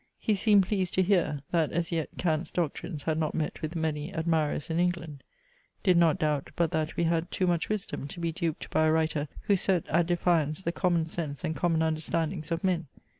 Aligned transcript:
He 0.17 0.33
seemed 0.33 0.65
pleased 0.65 0.95
to 0.95 1.03
hear, 1.03 1.43
that 1.51 1.71
as 1.71 1.91
yet 1.91 2.09
Kant's 2.17 2.49
doctrines 2.49 3.03
had 3.03 3.19
not 3.19 3.35
met 3.35 3.61
with 3.61 3.75
many 3.75 4.11
admirers 4.11 4.71
in 4.71 4.79
England 4.79 5.21
did 5.83 5.95
not 5.95 6.17
doubt 6.17 6.49
but 6.55 6.71
that 6.71 6.97
we 6.97 7.03
had 7.03 7.29
too 7.29 7.45
much 7.45 7.69
wisdom 7.69 8.07
to 8.07 8.19
be 8.19 8.31
duped 8.31 8.71
by 8.71 8.87
a 8.87 8.91
writer 8.91 9.27
who 9.41 9.55
set 9.55 9.85
at 9.89 10.07
defiance 10.07 10.63
the 10.63 10.71
common 10.71 11.05
sense 11.05 11.43
and 11.43 11.55
common 11.55 11.83
understandings 11.83 12.51
of 12.51 12.63
men. 12.63 12.87